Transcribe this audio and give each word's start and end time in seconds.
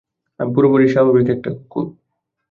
আমি 0.39 0.49
পুরোপুরি 0.55 0.85
স্বাভাবিক 0.93 1.27
একটা 1.35 1.49
কুকুর। 1.57 1.85